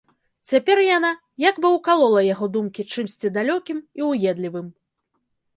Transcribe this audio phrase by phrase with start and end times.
[0.51, 1.11] Цяпер яна
[1.49, 4.67] як бы ўкалола яго думкі чымсьці далёкім і ўедлівым.